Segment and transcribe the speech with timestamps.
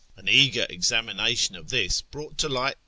[0.17, 2.77] An eager examination of this brought to light ^ Kur'an, ch.